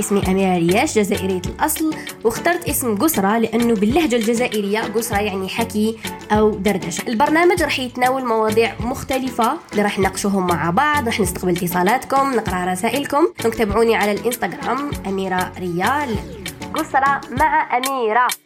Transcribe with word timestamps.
اسمي 0.00 0.22
أميرة 0.28 0.56
رياش 0.56 0.98
جزائرية 0.98 1.42
الأصل. 1.46 1.94
واخترت 2.24 2.68
اسم 2.68 2.96
قسرة 2.98 3.38
لأنه 3.38 3.74
باللهجة 3.74 4.16
الجزائرية 4.16 4.80
قسرة 4.80 5.18
يعني 5.18 5.48
حكي 5.48 5.98
أو 6.32 6.50
دردشة. 6.50 7.08
البرنامج 7.08 7.62
راح 7.62 7.78
يتناول 7.78 8.24
مواضيع 8.24 8.74
مختلفة 8.80 9.58
اللي 9.72 9.82
راح 9.82 9.98
نناقشوهم 9.98 10.46
مع 10.46 10.70
بعض 10.70 11.06
راح 11.06 11.20
نستقبل 11.20 11.56
اتصالاتكم 11.56 12.34
نقرأ 12.34 12.72
رسائلكم. 12.72 13.26
تابعوني 13.58 13.96
على 13.96 14.12
الإنستغرام 14.12 14.90
أميرة 15.06 15.52
ريال. 15.58 16.16
قسرة 16.74 17.20
مع 17.30 17.76
أميرة. 17.76 18.45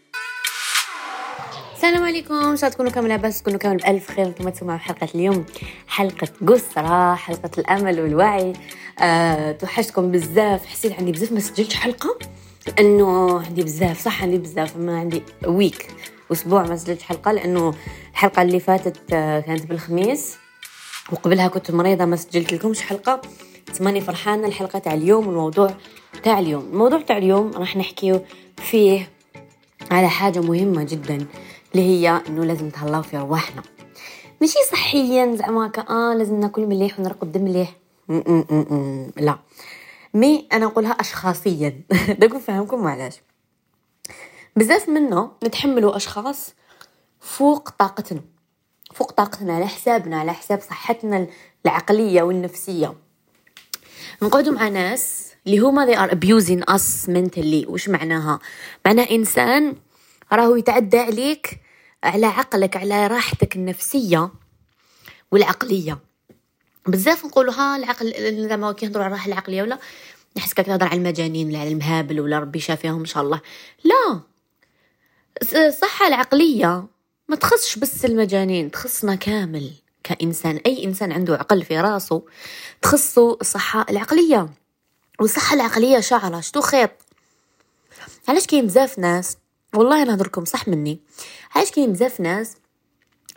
السلام 1.81 2.05
عليكم. 2.05 2.57
شاء 2.57 2.71
تكونوا 2.71 2.91
كامل 2.91 3.09
لاباس 3.09 3.43
تكونوا 3.43 3.59
كامل 3.59 3.77
بألف 3.77 4.11
خير. 4.11 4.31
كما 4.31 4.51
تسمعوا 4.51 4.79
حلقة 4.79 5.09
اليوم 5.15 5.45
حلقة 5.89 6.29
قسرة 6.47 7.15
حلقة 7.15 7.51
الأمل 7.59 8.01
والوعي. 8.01 8.53
أه 8.99 9.53
توحشتكم 9.53 10.11
بزاف. 10.11 10.67
حسيت 10.67 10.93
عندي 10.93 11.13
بزاف 11.13 11.33
ما 11.33 11.41
سجلتش 11.41 11.75
حلقة؟ 11.75 12.19
لأنه 12.67 13.41
عندي 13.41 13.63
بزاف 13.63 14.01
صح؟ 14.01 14.23
عندي 14.23 14.39
بزاف. 14.39 14.77
ما 14.77 14.99
عندي 14.99 15.23
ويك 15.47 15.87
أسبوع 16.33 16.63
ما 16.63 16.77
سجلتش 16.77 17.03
حلقة 17.03 17.33
لأنه 17.33 17.75
الحلقة 18.13 18.43
اللي 18.43 18.61
فاتت 18.61 19.13
آه، 19.13 19.41
كانت 19.41 19.67
بالخميس. 19.67 20.37
وقبلها 21.13 21.49
كنت 21.49 21.71
مريضة 21.71 22.05
ما 22.05 22.17
سجلت 22.17 22.53
لكمش 22.53 22.81
حلقة. 22.81 23.21
تماني 23.75 24.01
فرحانة 24.01 24.47
الحلقة 24.47 24.79
تاع 24.79 24.95
اليوم 24.95 25.27
والموضوع 25.27 25.75
تاع 26.23 26.39
اليوم. 26.39 26.69
الموضوع 26.73 27.01
تاع 27.01 27.19
اليوم 27.19 27.51
راح 27.51 27.77
نحكيه 27.77 28.25
فيه 28.57 29.09
على 29.91 30.09
حاجة 30.09 30.41
مهمة 30.41 30.83
جدا. 30.83 31.27
اللي 31.75 31.83
هي 31.83 32.23
إنه 32.29 32.45
لازم 32.45 32.67
نتهلاو 32.67 33.03
في 33.03 33.19
رواحنا 33.19 33.63
ماشي 34.41 34.59
صحيا 34.73 35.37
زعما 35.37 35.73
آه 35.91 36.15
لازم 36.15 36.41
ناكل 36.41 36.67
مليح 36.67 37.01
ونرقد 37.01 37.39
مليح. 37.39 37.77
لا. 39.17 39.39
مي 40.15 40.49
أنا 40.53 40.67
نقولها 40.67 40.91
اشخاصيا. 40.91 41.81
داك 42.19 42.35
نفهمكم 42.35 42.87
علاش 42.87 43.21
بزاف 44.57 44.89
منا 44.89 45.31
نتحملوا 45.45 45.97
أشخاص 45.97 46.55
فوق 47.21 47.69
طاقتنا. 47.69 48.21
فوق 48.95 49.13
طاقتنا 49.13 49.53
على 49.57 49.67
حسابنا 49.67 50.21
على 50.21 50.33
حساب 50.33 50.61
صحتنا 50.61 51.27
العقلية 51.67 52.23
والنفسية. 52.23 52.95
نقعدوا 54.23 54.53
مع 54.53 54.69
ناس 54.69 55.31
اللي 55.47 55.59
هما 55.59 55.87
they 55.87 55.99
are 55.99 56.13
abusing 56.13 56.75
us 56.75 57.09
mentally. 57.09 57.69
وش 57.69 57.89
معناها؟ 57.89 58.39
معناها 58.87 59.11
إنسان 59.11 59.77
راهو 60.33 60.57
يتعدى 60.57 60.99
عليك 60.99 61.61
على 62.05 62.27
عقلك 62.27 62.77
على 62.77 63.07
راحتك 63.07 63.57
النفسية 63.57 64.31
والعقلية. 65.31 65.99
بزاف 66.87 67.25
نقولوا 67.25 67.55
ها 67.55 67.77
العقل 67.77 68.49
زعما 68.49 68.73
كي 68.73 68.87
نهضروا 68.87 69.05
على 69.05 69.13
الراحة 69.13 69.29
العقلية 69.29 69.63
ولا 69.63 69.79
نحس 70.37 70.55
كي 70.55 70.63
تهضر 70.63 70.87
على 70.87 70.97
المجانين 70.97 71.49
ولا 71.49 71.59
على 71.59 71.69
المهابل 71.69 72.21
ولا 72.21 72.39
ربي 72.39 72.61
شافيهم 72.61 73.01
إن 73.01 73.05
شاء 73.05 73.23
الله. 73.23 73.41
لا 73.85 74.21
الصحة 75.69 76.07
العقلية 76.07 76.87
ما 77.29 77.37
تخصش 77.37 77.79
بس 77.79 78.05
المجانين 78.05 78.71
تخصنا 78.71 79.15
كامل 79.15 79.71
كإنسان. 80.03 80.61
أي 80.67 80.85
إنسان 80.85 81.13
عنده 81.13 81.35
عقل 81.35 81.63
في 81.63 81.81
راسه 81.81 82.23
تخصه 82.83 83.39
الصحة 83.41 83.87
العقلية. 83.91 84.49
والصحة 85.21 85.55
العقلية 85.55 86.01
شعرة 86.01 86.41
شتو 86.41 86.61
خيط؟ 86.61 86.91
علاش 88.29 88.47
كاين 88.47 88.67
بزاف 88.67 88.99
ناس 88.99 89.37
والله 89.75 90.05
نهضركم 90.05 90.45
صح 90.45 90.69
مني. 90.69 91.01
علاش 91.55 91.71
كاين 91.71 91.93
بزاف 91.93 92.21
ناس 92.21 92.57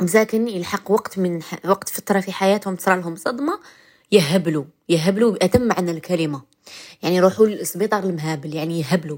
مساكن 0.02 0.48
يلحق 0.48 0.92
وقت 0.92 1.20
من 1.20 1.44
ح... 1.44 1.66
وقت 1.66 1.90
فترة 1.90 2.20
في 2.20 2.32
حياتهم 2.32 2.76
تصرى 2.76 2.96
لهم 2.96 3.16
صدمة 3.16 3.60
يهبلوا 4.12 4.66
يهبلوا 4.90 5.32
بأتم 5.32 5.62
معنى 5.62 5.92
الكلمة. 5.92 6.42
يعني 7.04 7.16
يروحوا 7.16 7.46
للسبيطار 7.46 8.04
المهابل 8.04 8.56
يعني 8.56 8.80
يهبلوا. 8.80 9.18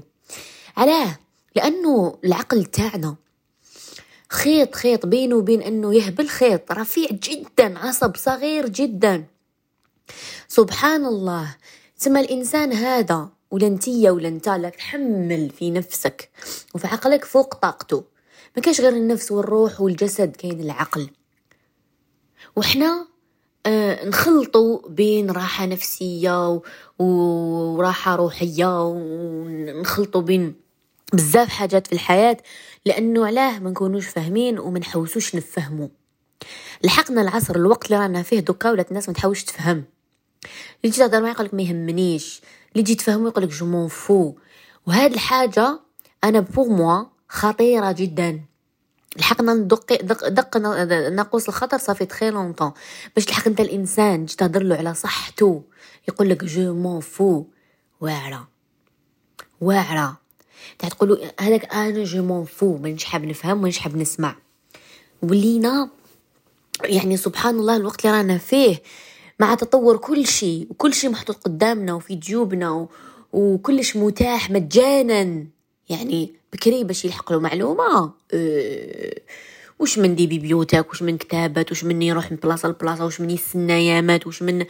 علاه 0.76 1.18
لأنه 1.54 2.18
العقل 2.24 2.64
تاعنا 2.64 3.16
خيط 4.30 4.74
خيط 4.74 5.06
بينه 5.06 5.36
وبين 5.36 5.62
أنه 5.62 5.94
يهبل 5.94 6.28
خيط 6.28 6.72
رفيع 6.72 7.08
جدا 7.10 7.78
عصب 7.78 8.16
صغير 8.16 8.68
جدا. 8.68 9.24
سبحان 10.48 11.04
الله. 11.04 11.56
ثم 11.98 12.16
الإنسان 12.16 12.72
هذا. 12.72 13.28
ولا 13.56 13.66
انتيا 13.66 14.10
ولا 14.10 14.28
انت 14.28 14.48
لك 14.48 14.76
تحمل 14.76 15.50
في 15.50 15.70
نفسك. 15.70 16.30
وفي 16.74 16.86
عقلك 16.86 17.24
فوق 17.24 17.54
طاقته. 17.54 18.04
ما 18.56 18.62
كاش 18.62 18.80
غير 18.80 18.92
النفس 18.92 19.32
والروح 19.32 19.80
والجسد 19.80 20.36
كاين 20.36 20.60
العقل. 20.60 21.10
وحنا 22.56 23.06
آه 23.66 24.08
نخلطوا 24.08 24.88
بين 24.88 25.30
راحة 25.30 25.66
نفسية 25.66 26.60
وراحة 26.98 28.16
روحية 28.16 28.88
ونخلطوا 28.88 30.20
بين 30.20 30.54
بزاف 31.12 31.48
حاجات 31.48 31.86
في 31.86 31.92
الحياة 31.92 32.36
لأنه 32.86 33.26
علاه 33.26 33.58
ما 33.58 33.70
نكونوش 33.70 34.06
فاهمين 34.06 34.58
وما 34.58 34.78
نحوسوش 34.78 35.34
نفهمو. 35.34 35.90
لحقنا 36.84 37.22
العصر 37.22 37.56
الوقت 37.56 37.86
اللي 37.86 37.98
رانا 38.02 38.22
فيه 38.22 38.40
دوكا 38.40 38.70
ولات 38.70 38.88
الناس 38.88 39.08
ما 39.08 39.14
تحاولش 39.14 39.44
تفهم. 39.44 39.84
اللي 40.84 40.92
تجي 40.92 40.98
تهضر 40.98 41.20
معايا 41.20 41.34
يقولك 41.34 41.54
ما 41.54 41.62
يهمنيش. 41.62 42.40
اللي 42.76 42.84
تجي 42.84 42.94
تفهمو 42.94 43.28
يقولك 43.28 43.48
je 43.48 43.66
m'en 43.66 43.88
fous. 43.88 44.34
وهاد 44.86 45.12
الحاجة 45.12 45.80
أنا 46.24 46.40
pour 46.40 46.68
moi 46.68 47.04
خطيرة 47.28 47.92
جدا. 47.92 48.40
لحقنا 49.16 49.54
ندق 49.54 50.02
دق, 50.02 50.28
دق 50.28 50.56
ناقوس 51.12 51.48
الخطر 51.48 51.78
ça 51.78 51.87
fait 51.87 52.04
très 52.04 52.30
longtemps 52.30 52.72
باش 53.14 53.24
تلحق 53.24 53.46
أنت 53.46 53.60
الإنسان 53.60 54.26
تجي 54.26 54.36
تهضر 54.36 54.62
له 54.62 54.76
على 54.76 54.94
صحته 54.94 55.62
يقول 56.08 56.30
لك 56.30 56.44
je 56.44 56.74
m'en 56.74 57.00
fous. 57.00 57.44
واعرة. 58.00 58.48
واعرة. 59.60 60.16
تاع 60.78 60.88
تقولوا 60.88 61.16
هذاك 61.40 61.74
أنا 61.74 62.04
je 62.04 62.22
m'en 62.22 62.44
fous 62.44 62.76
مانيش 62.76 63.04
حاب 63.04 63.24
نفهم 63.24 63.58
مانيش 63.58 63.78
حاب 63.78 63.96
نسمع. 63.96 64.36
ولينا 65.22 65.90
يعني 66.84 67.16
سبحان 67.16 67.54
الله 67.54 67.76
الوقت 67.76 68.06
اللي 68.06 68.16
رانا 68.16 68.38
فيه 68.38 68.82
مع 69.40 69.54
تطور 69.54 69.96
كل 69.96 70.26
شيء 70.26 70.66
وكل 70.70 70.94
شيء 70.94 71.10
محطوط 71.10 71.36
قدامنا 71.36 71.94
وفي 71.94 72.14
جيوبنا 72.14 72.70
و... 72.70 72.88
وكلش 73.32 73.96
متاح 73.96 74.50
مجانا. 74.50 75.46
يعني 75.88 76.34
بكري 76.52 76.84
باش 76.84 77.04
يلحق 77.04 77.32
له 77.32 77.40
معلومة 77.40 78.12
أه 78.34 79.14
وش 79.78 79.98
من 79.98 80.14
دي 80.14 80.26
ببيوتك 80.26 80.90
وش 80.90 81.02
من 81.02 81.18
كتابات 81.18 81.72
وش 81.72 81.84
من 81.84 82.02
يروح 82.02 82.30
من 82.32 82.36
بلاصة 82.36 82.68
لبلاصة؟ 82.68 83.04
وش 83.04 83.20
من 83.20 83.30
يستنى 83.30 83.86
يامات 83.86 84.26
وش 84.26 84.42
من 84.42 84.66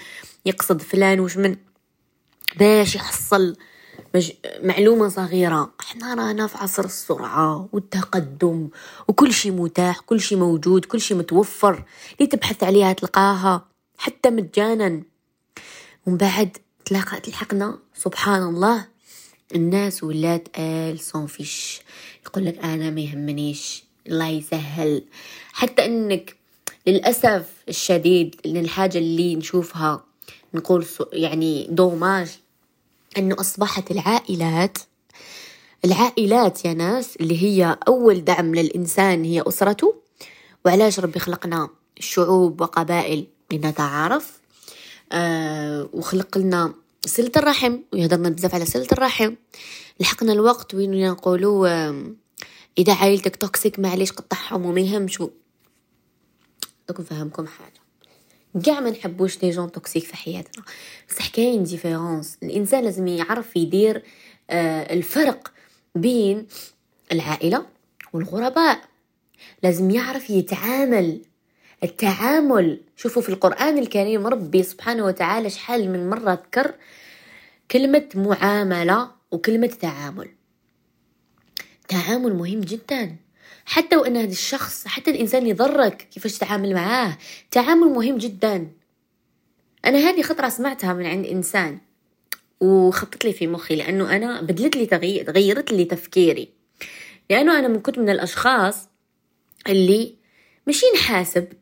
يقصد 0.47 0.83
فلان؟ 0.83 1.21
وش 1.21 1.37
من 1.37 1.57
باش 2.59 2.95
يحصل 2.95 3.57
مج... 4.15 4.31
معلومة 4.63 5.09
صغيرة. 5.09 5.73
إحنا 5.81 6.15
رانا 6.15 6.47
في 6.47 6.59
عصر 6.59 6.85
السرعة 6.85 7.69
والتقدم 7.73 8.69
وكل 9.09 9.33
شي 9.33 9.51
متاح 9.51 10.01
كل 10.01 10.21
شي 10.21 10.37
موجود 10.37 10.85
كل 10.85 11.01
شي 11.01 11.15
متوفر. 11.15 11.85
اللي 12.19 12.27
تبحث 12.27 12.63
عليها 12.65 12.93
تلقاها. 12.93 13.76
حتى 13.99 14.31
مجانا. 14.31 15.03
ومن 16.07 16.17
بعد 16.17 16.57
تلاقى 16.85 17.21
تلحقنا 17.21 17.79
سبحان 17.95 18.43
الله 18.43 18.89
الناس 19.55 20.05
ولات 20.05 20.49
آل 20.59 21.01
سون 21.01 21.27
فيش 21.27 21.81
يقول 22.27 22.45
لك 22.47 22.59
أنا 22.59 22.91
ما 22.91 23.01
يهمنيش. 23.01 23.85
الله 24.07 24.29
يسهل. 24.29 25.05
حتى 25.53 25.85
إنك 25.85 26.37
للأسف 26.87 27.53
الشديد 27.69 28.37
إن 28.47 28.57
الحاجة 28.57 28.99
اللي 28.99 29.35
نشوفها 29.35 30.05
نقول 30.55 30.87
يعني 31.13 31.67
دوماج 31.71 32.39
إنه 33.19 33.37
أصبحت 33.41 33.91
العائلات 33.91 34.79
العائلات 35.85 36.65
يا 36.65 36.75
ناس 36.75 37.17
اللي 37.17 37.43
هي 37.43 37.79
أول 37.89 38.25
دعم 38.25 38.55
للإنسان 38.55 39.25
هي 39.25 39.43
أسرته. 39.49 39.95
وعلاش 40.65 41.01
ربي 41.01 41.19
خلقنا 41.19 41.69
شعوب 41.99 42.61
وقبائل 42.61 43.27
لنتعارف 43.53 44.41
آه 45.13 45.89
وخلق 45.93 46.39
لنا 46.39 46.75
صلة 47.07 47.33
الرحم 47.37 47.79
ويهضرنا 47.93 48.29
بزاف 48.29 48.55
على 48.55 48.65
صلة 48.65 48.89
الرحم. 48.93 49.35
لحقنا 50.01 50.33
الوقت 50.33 50.75
وين 50.75 51.11
نقولوا 51.11 51.69
آه 51.69 52.13
إذا 52.79 52.95
عائلتك 52.95 53.37
toxique 53.37 53.79
معليش 53.79 54.13
قطعهم 54.13 54.67
وما 54.67 54.81
يهمش. 54.81 55.19
دوك 56.89 57.01
نفهمكم 57.01 57.47
حاجة. 57.47 57.81
كاع 58.65 58.81
ما 58.81 58.91
نحبوش 58.91 59.43
les 59.43 59.51
gens 59.51 59.73
toxiques 59.73 60.05
في 60.05 60.17
حياتنا. 60.17 60.65
بصح 61.09 61.29
كاين 61.29 61.63
ديفيرونس 61.63 62.39
الإنسان 62.43 62.85
لازم 62.85 63.07
يعرف 63.07 63.57
يدير 63.57 64.03
آه 64.51 64.95
الفرق 64.95 65.53
بين 65.95 66.47
العائلة 67.13 67.67
والغرباء. 68.13 68.81
لازم 69.63 69.91
يعرف 69.91 70.31
يتعامل 70.31 71.23
التعامل. 71.85 72.81
شوفوا 72.97 73.23
في 73.23 73.29
القرآن 73.29 73.79
الكريم 73.79 74.27
ربي 74.27 74.63
سبحانه 74.63 75.05
وتعالى 75.05 75.51
شحال 75.51 75.91
من 75.91 76.11
مرة 76.11 76.33
ذكر 76.33 76.75
كلمة 77.71 78.09
معاملة 78.15 79.11
وكلمة 79.31 79.67
تعامل. 79.67 80.29
تعامل 81.89 82.35
مهم 82.35 82.61
جدا. 82.61 83.17
حتى 83.65 83.97
وإن 83.97 84.17
هذا 84.17 84.33
الشخص 84.33 84.87
حتى 84.87 85.11
الإنسان 85.11 85.47
يضرك 85.47 86.09
كيفاش 86.11 86.39
تتعامل 86.39 86.75
معاه. 86.75 87.19
تعامل 87.51 87.89
مهم 87.89 88.19
جدا. 88.19 88.69
أنا 89.85 89.99
هذه 89.99 90.23
خطرة 90.23 90.49
سمعتها 90.49 90.93
من 90.93 91.07
عند 91.07 91.27
إنسان 91.27 91.79
وخطط 92.61 93.25
لي 93.25 93.33
في 93.33 93.47
مخي 93.47 93.77
لأنه 93.77 94.17
أنا 94.17 94.41
بدلت 94.41 94.77
لي 94.77 94.87
تغيير 94.87 95.31
غيرت 95.31 95.73
لي 95.73 95.85
تفكيري. 95.85 96.49
لأنه 97.31 97.59
أنا 97.59 97.69
من 97.69 97.81
كنت 97.81 97.99
من 97.99 98.11
الأشخاص 98.11 98.89
اللي 99.69 100.15
ماشي 100.67 100.87
نحاسب 100.95 101.53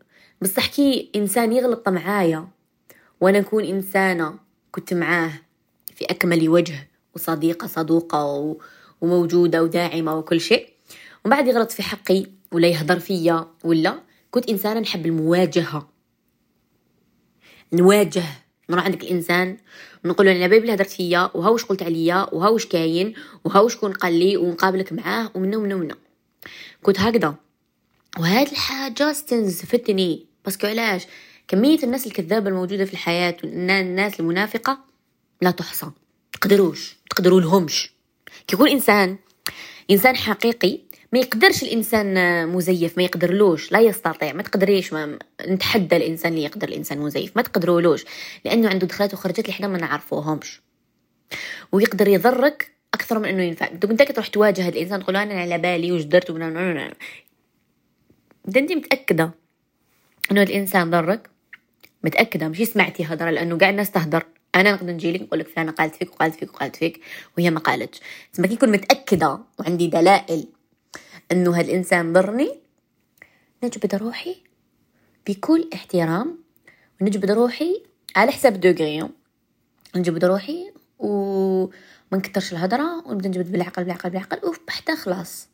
بس 0.44 0.58
أحكي 0.58 1.10
إنسان 1.16 1.52
يغلط 1.52 1.88
معايا 1.88 2.48
وأنا 3.20 3.38
أكون 3.38 3.64
إنسانة 3.64 4.38
كنت 4.70 4.94
معاه 4.94 5.32
في 5.94 6.04
أكمل 6.04 6.48
وجه 6.48 6.88
وصديقة 7.14 7.66
صدوقة 7.66 8.56
وموجودة 9.00 9.62
وداعمة 9.62 10.18
وكل 10.18 10.40
شيء. 10.40 10.68
وبعد 11.24 11.46
يغلط 11.46 11.70
في 11.70 11.82
حقي 11.82 12.26
ولا 12.52 12.68
يهضر 12.68 12.98
فيا 12.98 13.46
ولا 13.64 14.00
كنت 14.30 14.48
إنسانة 14.48 14.80
نحب 14.80 15.06
المواجهة. 15.06 15.88
نواجه. 17.72 18.24
نروح 18.70 18.84
عندك 18.84 19.02
الإنسان 19.02 19.56
ونقول 20.04 20.26
له 20.26 20.36
أنا 20.36 20.46
بيبي 20.46 20.74
هدرت 20.74 20.90
فيا 20.90 21.30
وها 21.34 21.48
وش 21.48 21.64
قلت 21.64 21.82
عليا 21.82 22.34
وها 22.34 22.48
وش 22.48 22.66
كاين 22.66 23.14
وها 23.44 23.60
وش 23.60 23.76
كون 23.76 23.92
قال 23.92 24.18
لي 24.18 24.36
ونقابلك 24.36 24.92
معاه 24.92 25.30
ومنه 25.34 25.56
ومنه 25.56 25.74
ومنه. 25.74 25.96
كنت 26.82 27.00
هكذا. 27.00 27.34
وهاد 28.18 28.48
الحاجة 28.48 29.10
استنزفتني 29.10 30.33
بس 30.44 30.64
علاش؟ 30.64 31.06
كمية 31.48 31.78
الناس 31.82 32.06
الكذابة 32.06 32.48
الموجودة 32.48 32.84
في 32.84 32.92
الحياة 32.92 33.36
والناس 33.44 34.20
المنافقة 34.20 34.78
لا 35.42 35.50
تحصى. 35.50 35.90
تقدروش 36.32 36.96
تقدروا 37.10 37.40
لهمش 37.40 37.92
كيكون 38.46 38.68
إنسان 38.68 39.16
إنسان 39.90 40.16
حقيقي 40.16 40.80
ما 41.12 41.18
يقدرش 41.18 41.62
الإنسان 41.62 42.48
مزيف 42.48 42.96
ما 42.96 43.02
يقدرلوش 43.02 43.72
لا 43.72 43.80
يستطيع. 43.80 44.32
ما 44.32 44.42
تقدريش 44.42 44.92
ما 44.92 45.18
نتحدى 45.46 45.96
الإنسان 45.96 46.32
اللي 46.32 46.44
يقدر 46.44 46.68
الإنسان 46.68 46.98
مزيف. 46.98 47.36
ما 47.36 47.42
تقدرولوش 47.42 48.04
لأنه 48.44 48.68
عنده 48.68 48.86
دخلات 48.86 49.14
وخرجات 49.14 49.38
اللي 49.38 49.50
إحنا 49.50 49.68
ما 49.68 49.78
نعرفوهمش. 49.78 50.60
ويقدر 51.72 52.08
يضرك 52.08 52.74
أكثر 52.94 53.18
من 53.18 53.28
إنه 53.28 53.42
ينفع. 53.42 53.68
دوك 53.68 53.90
أنت 53.90 54.02
تروح 54.02 54.26
تواجه 54.26 54.62
هذا 54.62 54.68
الإنسان 54.68 55.02
تقول 55.02 55.16
أنا 55.16 55.34
على 55.34 55.58
بالي 55.58 55.92
وش 55.92 56.02
درت 56.02 56.30
اذا 58.48 58.60
أنت 58.60 58.72
متأكدة؟ 58.72 59.43
إنه 60.30 60.42
الإنسان 60.42 60.90
ضرك. 60.90 61.30
متأكدة 62.04 62.48
مش 62.48 62.58
سمعتي 62.58 63.04
هضره 63.04 63.30
لأنه 63.30 63.58
قاعد 63.58 63.72
الناس 63.72 63.90
تهدر. 63.90 64.26
أنا 64.54 64.72
نقدر 64.72 64.92
نجي 64.92 65.12
لك 65.12 65.22
نقول 65.22 65.38
لك 65.38 65.48
فلانة 65.48 65.72
قالت 65.72 65.94
فيك 65.94 66.12
وقالت 66.12 66.34
فيك 66.34 66.54
وقالت 66.54 66.76
فيك 66.76 67.00
وهي 67.38 67.50
ما 67.50 67.60
قالتش. 67.60 68.00
بس 68.32 68.40
ما 68.40 68.46
كنت 68.46 68.64
متأكدة 68.64 69.38
وعندي 69.58 69.86
دلائل 69.86 70.48
إنه 71.32 71.58
هالإنسان 71.58 72.12
ضرني 72.12 72.60
نجبد 73.64 73.94
روحي 73.94 74.36
بكل 75.26 75.70
احترام 75.74 76.38
ونجبد 77.00 77.30
روحي 77.30 77.82
على 78.16 78.32
حساب 78.32 78.60
دوغري. 78.60 79.08
نجبد 79.96 80.24
روحي 80.24 80.72
وما 80.98 81.70
نكترش 82.12 82.52
الهضرة 82.52 83.08
ونبدا 83.08 83.28
نجبد 83.28 83.52
بالعقل 83.52 83.84
بالعقل 83.84 84.10
بالعقل 84.10 84.48
وف 84.48 84.60
بحتى 84.66 84.96
خلاص. 84.96 85.48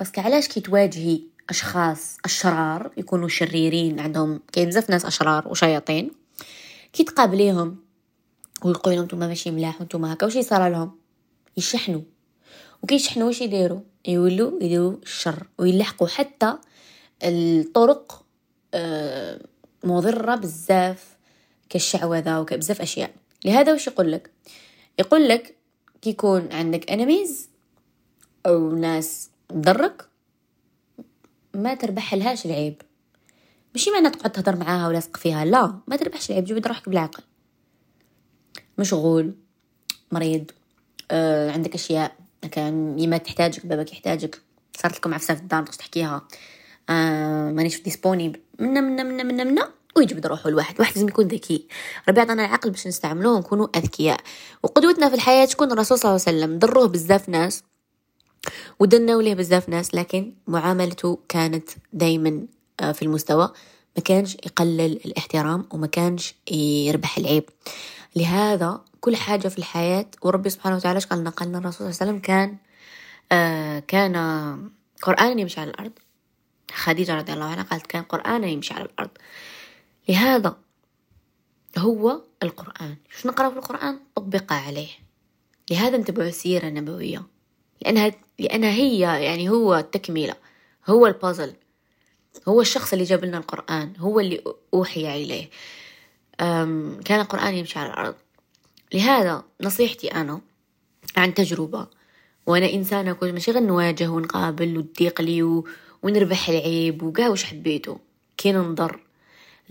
بس 0.00 0.18
علاش 0.18 0.48
كي 0.48 0.60
تواجهي 0.60 1.20
أشخاص 1.50 2.16
أشرار 2.24 2.90
يكونوا 2.96 3.28
شريرين 3.28 4.00
عندهم 4.00 4.40
كاين 4.52 4.68
بزاف 4.68 4.90
ناس 4.90 5.04
أشرار 5.04 5.48
وشياطين. 5.48 6.10
كي 6.92 7.04
تقابليهم 7.04 7.76
ويقولوا 8.64 8.96
لهم 8.96 9.04
نتوما 9.04 9.26
ماشي 9.28 9.50
ملاح 9.50 9.80
وأنتم 9.80 10.04
هكا. 10.04 10.26
وش 10.26 10.36
يصير 10.36 10.68
لهم؟ 10.68 10.90
يشحنوا. 11.56 12.02
وكيشحنوا 12.82 13.26
واش 13.26 13.40
يديروا؟ 13.40 13.80
يولوا 14.08 14.62
يديروا 14.62 14.96
الشر 15.02 15.46
ويلحقوا 15.58 16.08
حتى 16.08 16.54
الطرق 17.22 18.24
آه، 18.74 19.40
مضرة 19.84 20.34
بزاف 20.34 21.16
كالشعوذة 21.68 22.40
وكبزاف 22.40 22.80
أشياء. 22.80 23.10
لهذا 23.44 23.72
وش 23.74 23.86
يقول 23.86 24.12
لك؟ 24.12 24.30
يقول 24.98 25.28
لك 25.28 25.56
كيكون 26.02 26.52
عندك 26.52 26.90
انميز 26.90 27.48
أو 28.46 28.70
ناس 28.72 29.30
تضرك 29.48 30.05
ما 31.56 31.74
تربح 31.74 32.14
لهاش 32.14 32.46
العيب. 32.46 32.82
ماشي 33.74 33.90
معنى 33.90 34.10
تقعد 34.10 34.32
تهضر 34.32 34.56
معاها 34.56 34.88
ولاسق 34.88 35.16
فيها 35.16 35.44
لا 35.44 35.78
ما 35.86 35.96
تربحش 35.96 36.30
العيب 36.30 36.44
جبد 36.44 36.66
روحك 36.66 36.88
بالعقل. 36.88 37.22
مشغول 38.78 39.34
مريض 40.12 40.50
آه 41.10 41.50
عندك 41.50 41.74
أشياء 41.74 42.16
كان 42.50 42.98
يما 42.98 43.16
تحتاجك 43.16 43.66
باباك 43.66 43.92
يحتاجك 43.92 44.42
صارت 44.76 44.96
لكم 44.96 45.14
عفسة 45.14 45.34
في 45.34 45.40
الدار 45.40 45.62
تقدر 45.62 45.78
تحكيها 45.78 46.28
آه 46.90 47.50
مانيش 47.50 47.82
disponible. 47.82 48.40
منا 48.58 48.80
منا 48.80 49.02
منا 49.02 49.22
منا 49.22 49.44
منا 49.44 49.70
ويجبد 49.96 50.26
روحه 50.26 50.48
الواحد 50.48 50.80
واحد 50.80 50.94
لازم 50.94 51.08
يكون 51.08 51.28
ذكي. 51.28 51.68
ربي 52.08 52.20
عطانا 52.20 52.44
العقل 52.44 52.70
باش 52.70 52.86
نستعملوه 52.86 53.34
ونكونوا 53.36 53.68
أذكياء. 53.76 54.20
وقدوتنا 54.62 55.08
في 55.08 55.14
الحياة 55.14 55.44
تكون 55.44 55.72
الرسول 55.72 55.98
صلى 55.98 56.10
الله 56.10 56.22
عليه 56.26 56.38
وسلم 56.38 56.58
ضروه 56.58 56.88
بزاف 56.88 57.28
ناس 57.28 57.62
ودنا 58.78 59.12
ليه 59.12 59.34
بزاف 59.34 59.68
ناس 59.68 59.94
لكن 59.94 60.34
معاملته 60.46 61.18
كانت 61.28 61.70
دايما 61.92 62.46
آه، 62.80 62.92
في 62.92 63.02
المستوى. 63.02 63.52
ما 63.96 64.02
كانش 64.02 64.34
يقلل 64.34 65.00
الاحترام 65.04 65.66
وما 65.70 65.86
كانش 65.86 66.34
يربح 66.50 67.18
العيب. 67.18 67.44
لهذا 68.16 68.80
كل 69.00 69.16
حاجة 69.16 69.48
في 69.48 69.58
الحياة 69.58 70.06
وربي 70.22 70.50
سبحانه 70.50 70.76
وتعالى 70.76 71.00
قال؟ 71.00 71.18
لنا؟ 71.20 71.30
قال 71.30 71.54
الرسول 71.54 71.72
صلى 71.72 71.88
الله 71.88 71.96
عليه 72.00 72.10
وسلم 72.10 72.18
كان 72.18 72.56
آه 73.32 73.78
كان 73.78 74.16
قرآن 75.02 75.38
يمشي 75.38 75.60
على 75.60 75.70
الأرض. 75.70 75.92
خديجة 76.74 77.14
رضي 77.14 77.32
الله 77.32 77.44
عنها 77.44 77.62
قالت 77.62 77.86
كان 77.86 78.02
قرآن 78.02 78.44
يمشي 78.44 78.74
على 78.74 78.84
الأرض. 78.84 79.10
لهذا 80.08 80.56
هو 81.78 82.20
القرآن. 82.42 82.96
شو 83.10 83.28
نقرأ 83.28 83.50
في 83.50 83.56
القرآن؟ 83.56 83.98
طبق 84.14 84.52
عليه. 84.52 84.88
لهذا 85.70 85.96
انتبهوا 85.96 86.28
السيرة 86.28 86.68
النبوية 86.68 87.22
لأنها 87.82 88.12
لأنها 88.38 88.70
هي 88.70 88.98
يعني 88.98 89.48
هو 89.48 89.74
التكملة 89.74 90.34
هو 90.86 91.06
البازل 91.06 91.54
هو 92.48 92.60
الشخص 92.60 92.92
اللي 92.92 93.04
جاب 93.04 93.24
لنا 93.24 93.38
القرآن 93.38 93.92
هو 93.98 94.20
اللي 94.20 94.42
أوحي 94.74 95.22
إليه. 95.24 95.50
كان 97.04 97.20
القرآن 97.20 97.54
يمشي 97.54 97.78
على 97.78 97.90
الأرض. 97.90 98.14
لهذا 98.94 99.44
نصيحتي 99.60 100.08
أنا 100.08 100.40
عن 101.16 101.34
تجربة 101.34 101.86
وأنا 102.46 102.72
إنسانة 102.72 103.12
كنت 103.12 103.32
ماشي 103.32 103.50
غير 103.50 103.62
نواجه 103.62 104.08
ونقابل 104.08 104.78
وتضيق 104.78 105.20
لي. 105.20 105.62
ونربح 106.02 106.48
العيب 106.48 107.02
وقا 107.02 107.28
وش 107.28 107.44
حبيته. 107.44 107.98
كي 108.36 108.52
نضر. 108.52 109.00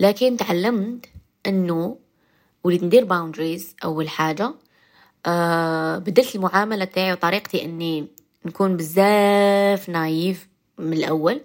لكن 0.00 0.36
تعلمت 0.36 1.06
أنه 1.46 1.98
وليت 2.64 2.82
ندير 2.82 3.04
boundaries 3.04 3.76
أول 3.84 4.08
حاجة 4.08 4.54
أه 5.26 5.98
بدلت 5.98 6.34
المعاملة 6.36 6.84
تاعي 6.84 7.12
وطريقتي 7.12 7.64
أني 7.64 8.06
نكون 8.46 8.76
بزاف 8.76 9.88
naïve 9.88 10.48
من 10.78 10.92
الأول 10.92 11.40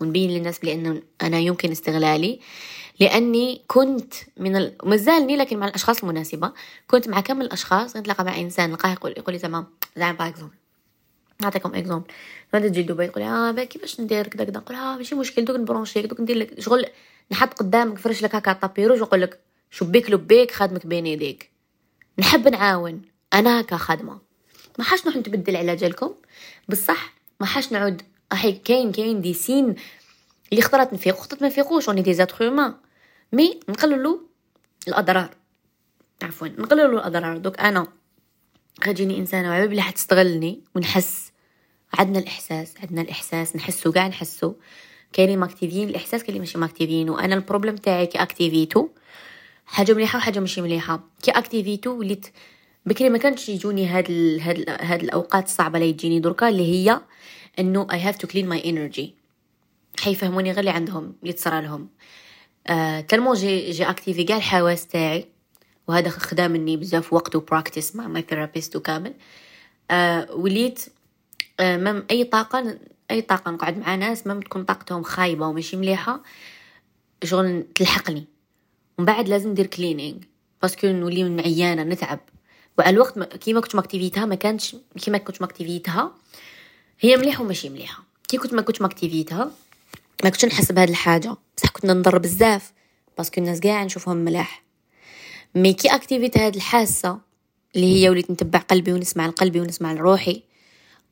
ونبين 0.00 0.30
للناس 0.30 0.58
بأنه 0.58 1.02
أنا 1.22 1.38
يمكن 1.38 1.70
استغلالي 1.70 2.40
لأني 3.00 3.62
كنت 3.66 4.14
من 4.36 4.56
ال... 4.56 4.76
مازالني 4.84 5.36
لكن 5.36 5.58
مع 5.58 5.68
الأشخاص 5.68 6.00
المناسبة. 6.02 6.52
كنت 6.86 7.08
مع 7.08 7.20
كم 7.20 7.40
الأشخاص؟ 7.40 7.96
نتلاقى 7.96 8.24
مع 8.24 8.38
إنسان 8.40 8.70
نلقاه 8.70 8.92
يقول 8.92 9.10
يقول 9.16 9.32
لي 9.34 9.38
تمام 9.38 9.66
زعما 9.96 10.18
باغ 10.18 10.32
نعطيكم 11.42 11.74
exemple 11.74 12.06
غادي 12.54 12.68
تجي 12.70 12.82
لدبي 12.82 13.06
تقول 13.06 13.22
آه 13.24 13.64
كيفاش 13.64 14.00
ندير؟ 14.00 14.26
كذا 14.26 14.44
كذا. 14.44 14.58
نقول 14.60 14.76
آه 14.76 14.96
ماشي 14.96 15.14
مشكل 15.14 15.44
دوك 15.44 15.56
نبرونشيك 15.56 16.06
دوك 16.06 16.20
ندير 16.20 16.36
لك 16.36 16.60
شغل 16.60 16.86
نحط 17.32 17.54
قدامك 17.54 17.98
فرش 17.98 18.22
لك 18.22 18.34
هكا 18.34 18.52
tapis 18.52 18.86
rouge 18.86 19.00
ونقول 19.00 19.20
لك 19.22 19.40
شبيك 19.70 20.10
لبيك 20.10 20.50
خادمك 20.50 20.86
بين 20.86 21.06
يديك. 21.06 21.50
نحب 22.18 22.48
نعاون. 22.48 23.11
أنا 23.34 23.60
هكا 23.60 23.76
خادمه 23.76 24.18
ما 24.78 24.84
حاش 24.84 25.02
نروح 25.02 25.16
نتبدل 25.16 25.56
على 25.56 25.76
جالكم 25.76 26.14
بصح 26.68 27.14
ما 27.40 27.46
حاش 27.46 27.72
نعود. 27.72 28.02
احي 28.32 28.52
كاين 28.52 28.92
كاين 28.92 29.20
des 29.20 29.34
signes 29.34 29.74
اللي 30.52 30.62
خطرات 30.62 30.92
نفيق 30.92 31.16
وخطرات 31.16 31.42
ما 31.42 31.48
نفيقوش. 31.48 31.88
on 31.88 32.02
est 32.02 32.14
des 32.14 32.27
êtres 32.27 32.48
humains 32.48 32.74
mais 33.32 33.60
نقللو 33.68 34.28
الأضرار. 34.88 35.30
عفوا 36.22 36.48
نقللو 36.48 36.98
الأضرار. 36.98 37.36
دوك 37.38 37.60
أنا 37.60 37.86
غتجيني 38.86 39.18
إنسانة 39.18 39.50
وعبا 39.50 39.66
بلي 39.66 39.82
حتستغلني 39.82 40.60
ونحس. 40.74 41.32
عندنا 41.98 42.18
الإحساس 42.18 42.74
عندنا 42.82 43.00
الإحساس. 43.00 43.56
نحسو 43.56 43.92
كاع 43.92 44.08
نحسو. 44.08 44.54
كاينين 45.12 45.38
ماكتيفين 45.38 45.88
الإحساس 45.88 46.20
كاين 46.20 46.28
اللي 46.28 46.38
ماشي 46.38 46.58
ماكتيفين 46.58 47.10
وأنا 47.10 47.34
ال 47.34 47.39
problème 47.39 47.76
تاعي 47.76 48.06
كي 48.06 48.22
اكتيفيتو 48.22 48.88
حاجة 49.66 49.92
مليحة 49.92 50.16
وحاجة 50.16 50.40
ماشي 50.40 50.60
مليحة. 50.60 51.00
كي 51.22 51.30
اكتيفيتو 51.30 51.90
وليت 51.90 52.26
بكري 52.86 53.08
ما 53.08 53.18
كانش 53.18 53.48
يجوني 53.48 53.86
هاد 53.86 54.10
ال 54.10 54.40
هاد 54.40 54.58
ال 54.58 54.70
هاد 54.70 55.02
الأوقات 55.02 55.44
الصعبه 55.44 55.78
اللي 55.78 55.92
تجيني 55.92 56.20
دركا 56.20 56.48
اللي 56.48 56.62
هي 56.66 57.00
إنه 57.58 57.86
I 57.92 58.00
have 58.00 58.16
to 58.16 58.26
clean 58.28 58.48
my 58.48 58.70
energy 58.70 59.14
حيفهموني 60.00 60.50
غير 60.50 60.60
اللي 60.60 60.70
عندهم 60.70 61.16
اللي 61.22 61.32
تصرى 61.32 61.62
لهم. 61.62 61.88
آه 62.66 63.00
tellement 63.00 63.34
j'ai 63.34 63.70
j'ai 63.70 63.84
activé 63.84 64.24
كاع 64.24 64.36
الحواس 64.36 64.86
تاعي 64.86 65.28
وهذا 65.88 66.08
خدا 66.10 66.48
مني 66.48 66.76
بزاف 66.76 67.12
وقت 67.12 67.36
و 67.36 67.43
practice 67.43 67.96
مع 67.96 68.06
my 68.08 68.22
therapist 68.22 68.76
وكامل. 68.76 69.14
آه 69.90 70.32
وليت 70.32 70.86
آه 71.60 71.76
مم 71.76 72.04
أي 72.10 72.24
طاقة 72.24 72.78
أي 73.10 73.22
طاقة 73.22 73.50
نقعد 73.50 73.78
مع 73.78 73.94
ناس 73.94 74.26
مم 74.26 74.40
تكون 74.40 74.64
طاقتهم 74.64 75.02
خايبة 75.02 75.46
وماشي 75.46 75.76
مليحة 75.76 76.22
شغل 77.24 77.62
تلحقني. 77.74 78.24
ومن 78.98 79.06
بعد 79.06 79.28
لازم 79.28 79.50
ندير 79.50 79.66
cleaning 79.66 80.18
parce 80.62 80.77
que 80.77 80.86
نولي 80.86 81.42
عيانة 81.42 81.82
نتعب. 81.82 82.20
وعلى 82.78 82.94
الوقت 82.94 83.18
ما- 83.18 83.24
كيما 83.24 83.60
كنت 83.60 83.74
ماكتيفيتها 83.74 84.24
ما 84.24 84.34
كانتش 84.34 84.76
كيما 85.02 85.18
كنت 85.18 85.40
ماكتيفيتها 85.40 86.12
هي 87.00 87.16
مليحة 87.16 87.42
وماشي 87.44 87.68
مليحة. 87.68 88.02
كي 88.28 88.36
كنت 88.36 88.54
ما 88.54 88.62
كنت 88.62 88.82
ماكتيفيتها 88.82 89.50
ما 90.24 90.30
كنتش 90.30 90.44
نحس 90.44 90.72
بهاد 90.72 90.88
الحاجة. 90.88 91.36
بصح 91.56 91.70
كنت 91.70 91.86
نضر 91.86 92.18
بزاف 92.18 92.72
parce 93.18 93.32
que 93.32 93.40
الناس 93.40 93.60
كاع 93.60 93.84
نشوفهم 93.84 94.16
ملاح. 94.16 94.62
mais 95.54 95.72
كي 95.72 95.88
أكتيفيت 95.88 96.38
هاد 96.38 96.54
الحاسة 96.56 97.18
اللي 97.76 97.86
هي 98.02 98.08
وليت 98.10 98.30
نتبع 98.30 98.58
قلبي 98.58 98.92
ونسمع 98.92 99.26
لقلبي 99.26 99.60
ونسمع 99.60 99.92
لروحي 99.92 100.42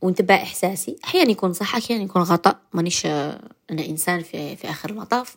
ونتبع 0.02 0.34
إحساسي 0.34 0.96
أحيانا 1.04 1.30
يكون 1.30 1.52
صح 1.52 1.76
أحيانا 1.76 2.02
يكون 2.04 2.24
خطا 2.24 2.60
مانيش 2.72 3.06
آه، 3.06 3.40
أنا 3.70 3.86
إنسان 3.86 4.22
في 4.22 4.56
في 4.56 4.70
آخر 4.70 4.90
المطاف 4.90 5.36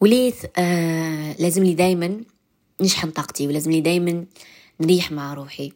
وليت 0.00 0.34
آه 0.58 1.32
لازم 1.38 1.64
لي 1.64 1.74
دايما 1.74 2.20
نشحن 2.80 3.10
طاقتي 3.10 3.46
ولازم 3.46 3.70
لي 3.70 3.80
دايما 3.80 4.24
نريح 4.80 5.12
مع 5.12 5.34
روحي. 5.34 5.72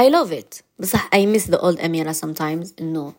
I 0.00 0.04
love 0.04 0.30
it. 0.32 0.62
بصح 0.78 1.10
I 1.14 1.18
miss 1.36 1.42
the 1.50 1.58
old 1.58 1.80
أميرة 1.84 2.12
sometimes 2.12 2.68
إنه 2.80 3.12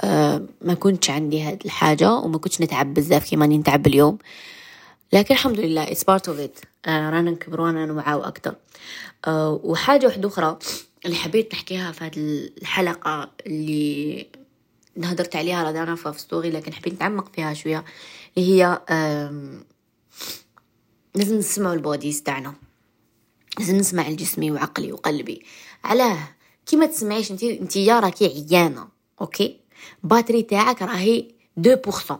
آه 0.00 0.42
ما 0.62 0.74
كنتش 0.74 1.10
عندي 1.10 1.42
هاد 1.42 1.62
الحاجة 1.64 2.12
وما 2.14 2.38
كنتش 2.38 2.60
نتعب 2.60 2.94
بزاف 2.94 3.24
كيما 3.30 3.42
راني 3.44 3.58
نتعب 3.58 3.86
اليوم. 3.86 4.18
لكن 5.12 5.34
الحمد 5.34 5.60
لله 5.60 5.86
it's 5.86 5.98
part 6.10 6.22
of 6.26 6.38
it. 6.38 6.64
آه 6.86 7.10
رانا 7.10 7.30
نكبر 7.30 7.60
ورانا 7.60 7.86
نوعاو 7.86 8.22
أكتر 8.22 8.54
آه 9.26 9.60
وحاجة 9.64 10.06
واحدة 10.06 10.28
أخرى 10.28 10.58
اللي 11.04 11.16
حبيت 11.16 11.54
نحكيها 11.54 11.92
في 11.92 12.04
هاد 12.04 12.12
الحلقة 12.62 13.30
اللي 13.46 14.26
هدرت 15.04 15.36
عليها 15.36 15.70
راه 15.84 15.94
في 15.94 16.18
ستوري 16.20 16.50
لكن 16.50 16.72
حبيت 16.72 16.94
نتعمق 16.94 17.32
فيها 17.34 17.54
شوية 17.54 17.84
اللي 18.36 18.48
هي 18.62 18.80
آم، 18.90 19.64
لازم 21.14 21.38
نسمعوا 21.38 21.74
ال 21.74 21.81
bodies 21.81 22.22
تاعنا. 22.22 22.54
لازم 23.58 23.76
نسمع 23.76 24.08
لجسمي 24.08 24.50
وعقلي 24.50 24.92
وقلبي. 24.92 25.44
علاه 25.84 26.18
كي 26.66 26.76
ما 26.76 26.86
تسمعيش 26.86 27.30
انت 27.30 27.42
انت 27.42 27.76
يا 27.76 28.00
راكي 28.00 28.46
عيانة 28.52 28.88
okay؟ 29.20 29.60
batterie 30.02 30.42
تاعك 30.42 30.82
راهي 30.82 31.34
2% 31.60 32.14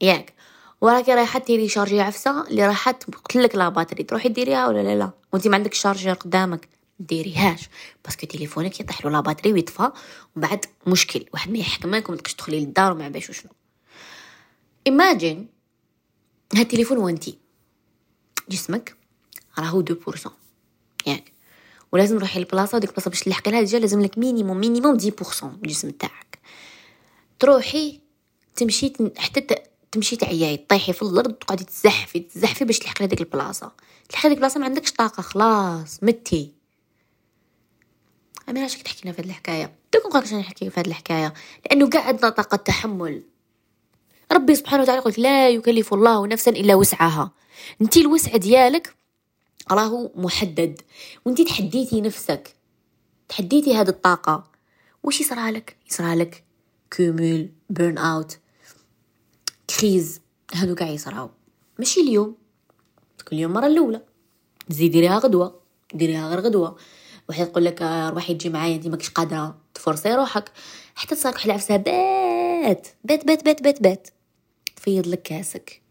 ياك. 0.00 0.34
وراكي 0.80 1.14
رايحة 1.14 1.38
تيري 1.38 1.68
charger 1.68 2.00
عفسة 2.00 2.46
اللي 2.48 2.66
راح 2.66 2.90
تقتلك 2.90 3.54
la 3.54 3.68
batterie. 3.68 4.02
تروحي 4.02 4.28
ديريها 4.28 4.68
ولا 4.68 4.82
لا؟ 4.82 4.98
لا. 4.98 5.10
وانت 5.32 5.48
ما 5.48 5.56
عندك 5.56 5.74
charger 5.74 6.12
قدامك. 6.12 6.68
ديريهاش. 7.00 7.68
parce 8.04 8.18
que 8.18 8.26
تليفونك 8.26 8.80
يطيح 8.80 9.04
له 9.04 9.10
la 9.10 9.20
batterie 9.20 9.52
ويطفى. 9.52 9.82
ومن 10.36 10.48
بعد 10.48 10.64
مشكل. 10.86 11.24
واحد 11.34 11.50
ما 11.50 11.58
يحكمك 11.58 12.08
وما 12.08 12.18
تقدرش 12.18 12.34
تدخلي 12.34 12.60
للدار 12.60 12.92
وما 12.92 13.08
باش 13.08 13.30
وشنو. 13.30 13.52
imagine 14.86 15.48
هاد 16.54 16.60
التليفون 16.60 16.98
وانتي 16.98 17.38
جسمك 18.48 18.96
راهو 19.58 19.82
2% 19.82 20.30
ياك 21.06 21.32
ولازم 21.92 22.16
نروحي 22.16 22.40
لبلاصه 22.40 22.76
وديك 22.76 22.90
البلاصة 22.90 23.08
باش 23.10 23.20
تلحقي 23.20 23.50
لها 23.50 23.60
déjà 23.60 23.78
لازم 23.78 24.00
لك 24.00 24.18
minimum 24.18 24.56
minimum 24.56 24.98
10% 24.98 25.44
من 25.44 25.58
الجسم 25.64 25.90
تاعك. 25.90 26.38
تروحي 27.38 28.00
تمشي 28.56 28.92
حتى 29.16 29.54
تمشي 29.92 30.16
تعياي 30.16 30.56
طيحي 30.56 30.92
في 30.92 31.02
الأرض 31.02 31.32
تقعدي 31.32 31.64
تزحفي 31.64 32.20
تزحفي 32.20 32.64
باش 32.64 32.78
تلحقي 32.78 32.98
لهاديك 33.00 33.20
البلاصة. 33.20 33.72
تلحقي 34.08 34.22
لهاديك 34.28 34.38
البلاصة 34.38 34.60
ما 34.60 34.64
عندكش 34.66 34.92
طاقة 34.92 35.20
خلاص 35.22 36.02
متي. 36.02 36.52
امير 38.48 38.62
علاش 38.62 38.76
تحكينا 38.76 39.12
في 39.12 39.22
هاد 39.22 39.26
الحكاية؟ 39.26 39.74
دوك 39.94 40.06
نقولك 40.06 40.24
عشان 40.24 40.38
نحكي 40.38 40.70
في 40.70 40.80
هاد 40.80 40.86
الحكاية. 40.86 41.34
لأنه 41.66 41.90
قاعد 41.90 42.18
طاقة 42.18 42.56
تحمل. 42.56 43.22
ربي 44.32 44.54
سبحانه 44.54 44.82
وتعالى 44.82 45.00
يقول 45.00 45.14
لا 45.18 45.48
يكلف 45.48 45.94
الله 45.94 46.26
نفسا 46.26 46.50
إلا 46.50 46.74
وسعها. 46.74 47.30
انتي 47.82 48.00
الوسع 48.00 48.36
ديالك 48.36 48.94
راهو 49.70 50.10
محدد. 50.16 50.80
وانتي 51.24 51.44
تحديتي 51.44 52.00
نفسك. 52.00 52.56
تحديتي 53.28 53.74
هذه 53.74 53.88
الطاقة. 53.88 54.44
وش 55.02 55.20
يصرالك 55.20 55.76
يصرالك 55.90 56.44
cumul 56.96 57.50
burn 57.70 57.98
out 57.98 58.38
crise 59.70 60.20
هادو 60.54 60.74
قاع 60.74 60.88
يصراو 60.88 61.30
ماشي 61.78 62.00
اليوم. 62.00 62.36
كل 63.28 63.36
يوم 63.36 63.52
مرة 63.52 63.66
الأولى. 63.66 64.02
تزيدي 64.70 64.88
ديريها 64.88 65.18
غدوة. 65.18 65.60
ديريها 65.94 66.28
غير 66.28 66.40
غدوة. 66.40 66.76
واحد 67.28 67.46
تقول 67.46 67.64
لك 67.64 67.82
آه، 67.82 68.10
روحي 68.10 68.34
تجي 68.34 68.48
معايا. 68.48 68.76
انت 68.76 68.86
ماكش 68.86 69.10
قادرة 69.10 69.58
تفرصي 69.74 70.14
روحك. 70.14 70.52
حتى 70.94 71.14
تصارك 71.14 71.46
العفسة 71.46 71.76
بات 71.76 72.86
بات 73.04 73.26
بات 73.26 73.44
بات 73.44 73.62
بات 73.62 73.82
بات 73.82 74.08
تفيض 74.76 75.06
لك 75.06 75.22
كاسك. 75.22 75.82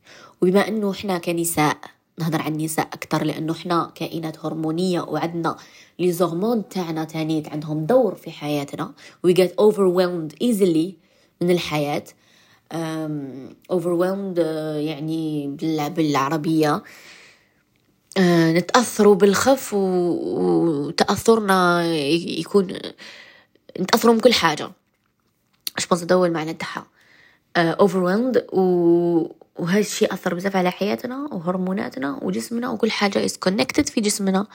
وبما 0.41 0.67
إنه 0.67 0.91
إحنا 0.91 1.17
كنساء 1.17 1.77
نهضر 2.19 2.41
عن 2.41 2.55
النساء 2.55 2.85
أكثر 2.87 3.23
لأنه 3.23 3.53
إحنا 3.53 3.91
كائنات 3.95 4.45
هرمونية 4.45 5.01
وعندنا 5.01 5.57
لي 5.99 6.11
زورمون 6.11 6.69
تاعنا 6.69 7.03
تانيت 7.03 7.49
عندهم 7.49 7.85
دور 7.85 8.15
في 8.15 8.31
حياتنا. 8.31 8.91
We 9.27 9.31
get 9.33 9.49
overwhelmed 9.61 10.43
easily 10.47 10.93
من 11.41 11.51
الحياة. 11.51 12.03
um, 12.73 13.53
overwhelmed 13.73 14.39
آه، 14.39 14.75
يعني 14.77 15.47
بال- 15.47 15.89
بالعربية. 15.89 16.83
آه، 18.17 18.51
نتأثروا 18.51 19.15
بالخف 19.15 19.73
و- 19.73 20.87
وتأثرنا 20.87 21.85
يكون 22.39 22.67
نتاثروا 23.79 24.13
من 24.13 24.19
كل 24.19 24.33
حاجة. 24.33 24.71
sponge 25.77 26.03
هذا 26.03 26.15
هو 26.15 26.25
المعنى 26.25 26.53
تاعها 26.53 26.85
overwhelmed 27.57 28.45
و 28.53 28.61
وهذا 29.59 29.79
الشيء 29.79 30.13
أثر 30.13 30.33
بزاف 30.33 30.55
على 30.55 30.71
حياتنا 30.71 31.29
وهرموناتنا 31.31 32.19
وجسمنا 32.21 32.69
وكل 32.69 32.91
حاجة 32.91 33.25
is 33.25 33.37
connected 33.37 33.89
في 33.89 34.01
جسمنا. 34.01 34.47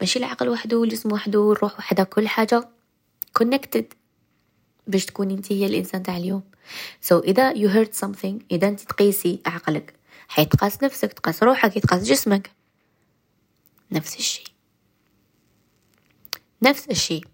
ماشي 0.00 0.18
العقل 0.18 0.48
وحده 0.48 0.76
والجسم 0.78 1.12
وحده 1.12 1.40
والروح 1.40 1.78
وحدها 1.78 2.04
كل 2.04 2.28
حاجة 2.28 2.68
connected 3.32 3.92
باش 4.86 5.04
تكوني 5.04 5.34
انت 5.34 5.52
هي 5.52 5.66
الإنسان 5.66 6.02
تاع 6.02 6.16
اليوم. 6.16 6.42
so 7.00 7.20
so, 7.20 7.24
إذا 7.24 7.54
you 7.54 7.68
heard 7.68 7.92
something 8.04 8.34
إذا 8.50 8.68
انت 8.68 8.80
تقيسي 8.80 9.40
عقلك 9.46 9.94
حيتقاس 10.28 10.82
نفسك 10.82 11.12
تقاس 11.12 11.42
روحك 11.42 11.76
يتقاس 11.76 12.02
جسمك. 12.04 12.50
نفس 13.92 14.16
الشيء. 14.18 14.46
نفس 16.62 16.88
الشيء. 16.90 17.24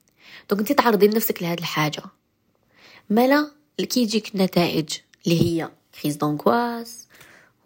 donc 0.50 0.70
انت 0.70 0.78
تعرضي 0.78 1.06
لنفسك 1.06 1.42
لهاد 1.42 1.58
الحاجة. 1.58 2.02
مالا 3.10 3.50
كي 3.78 4.00
يجيك 4.02 4.34
النتائج 4.34 4.88
اللي 5.26 5.42
هي 5.42 5.70
crise 6.00 6.16
d'angoisse 6.16 7.08